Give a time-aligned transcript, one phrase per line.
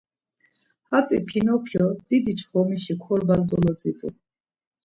[0.89, 4.09] Hatzi Pinokyo didi çxomişi korbaşi dolodzit̆u.